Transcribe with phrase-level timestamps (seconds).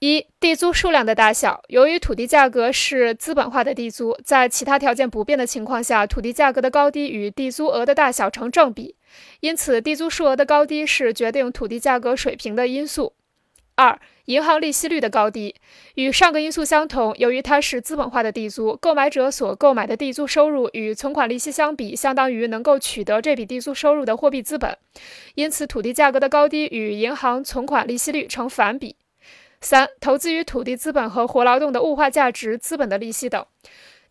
[0.00, 1.62] 一、地租数量的大小。
[1.68, 8.96] 由于土地价格是资本化的地租，在其他条件不变的情况下，土地价格的高低与地租额的大小成正比，
[9.40, 13.12] 因此地租数额的高低是决定土地价格水平的因素。
[13.74, 15.54] 二、银行利息率的高低
[15.96, 24.78] 与上个因素相同，由于它是资本化的地租，购买者所购买的地租收入与存款利息相比，相当于能够取得这笔地租收入的货币资本，
[25.34, 28.96] 因此土地价格的高低与银行存款利息率成反比。
[29.60, 33.44] 三、投资于土地资本和活劳动的物化价值资本的利息等。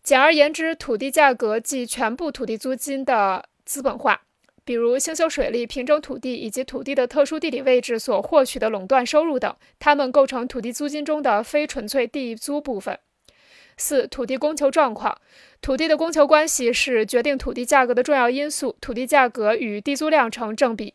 [0.02, 4.22] 简而言之，土地价格即全部土地租金的资本化。
[4.64, 12.98] 比如兴修水利、平整土地以及土地的特殊地理位置所获取的垄断收入等，它们构成土地租金中的非纯粹地租部分。
[13.76, 15.18] 四、土地供求状况，
[15.60, 20.94] 土地的供求关系是决定土地价格的重要因素，土地价格与地租量成正比。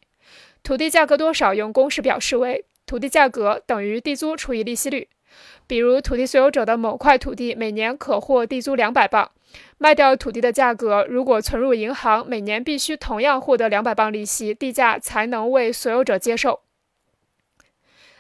[0.64, 5.08] 土地价格多少用公式表示为土地价格等于地租除以利息率。
[5.68, 9.32] 比如土地所有者的某块土地每年可获地租两百磅。
[9.78, 16.62] 卖掉土地的价格，如果存入银行，每年必须同样获得两百磅利息，地价才能为所有者接受。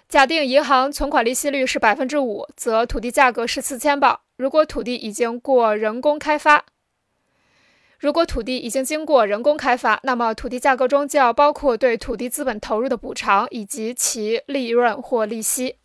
[0.08, 4.20] 假定银行存款利息率是百分之五，则土地价格是四千磅。
[4.38, 6.66] 如果土地已经过人工开发，
[8.00, 15.78] 如果土地已经经过人工开发，那么土地价格中就要包括对土地资本投入的补偿以及其利润或利息。